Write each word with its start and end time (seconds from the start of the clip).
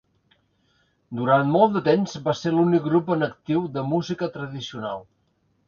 Durant 1.19 1.51
molt 1.57 1.75
de 1.75 1.83
temps 1.89 2.17
va 2.29 2.35
ser 2.41 2.55
l'únic 2.57 2.87
grup 2.89 3.13
en 3.19 3.29
actiu 3.29 3.65
de 3.79 3.87
música 3.95 4.33
tradicional. 4.41 5.09